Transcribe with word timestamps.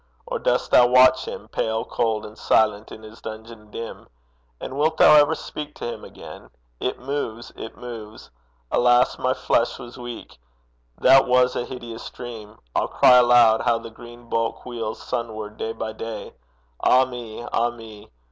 or 0.25 0.39
dost 0.39 0.71
thou 0.71 0.87
watch 0.87 1.25
him 1.25 1.47
Pale, 1.47 1.85
cold, 1.85 2.25
and 2.25 2.35
silent 2.35 2.91
in 2.91 3.03
his 3.03 3.21
dungeon 3.21 3.69
dim? 3.69 4.07
And 4.59 4.75
wilt 4.75 4.97
thou 4.97 5.13
ever 5.15 5.35
speak 5.35 5.75
to 5.75 5.93
him 5.93 6.03
again? 6.03 6.49
'It 6.79 6.97
moves, 6.99 7.53
it 7.55 7.77
moves! 7.77 8.31
Alas, 8.71 9.19
my 9.19 9.35
flesh 9.35 9.77
was 9.77 9.99
weak; 9.99 10.39
That 10.97 11.27
was 11.27 11.55
a 11.55 11.65
hideous 11.65 12.09
dream! 12.09 12.57
I'll 12.75 12.87
cry 12.87 13.17
aloud 13.17 13.61
How 13.61 13.77
the 13.77 13.91
green 13.91 14.27
bulk 14.27 14.65
wheels 14.65 14.99
sunward 15.03 15.57
day 15.57 15.71
by 15.71 15.91
day! 15.93 16.33
Ah 16.83 17.05
me! 17.05 17.45
ah 17.53 17.69
me! 17.69 18.09